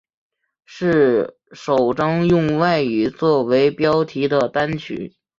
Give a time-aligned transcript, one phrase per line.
[0.65, 5.15] 是首张用外语作为标题的单曲。